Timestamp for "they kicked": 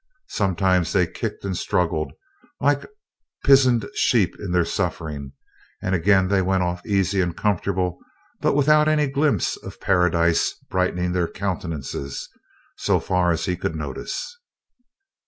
0.93-1.45